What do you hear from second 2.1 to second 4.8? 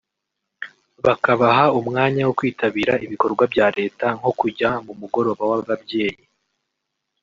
wo kwitabira ibikorwa bya Leta nko kujya